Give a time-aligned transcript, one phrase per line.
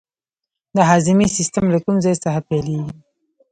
[0.75, 2.93] د هاضمې سیستم له کوم ځای څخه پیلیږي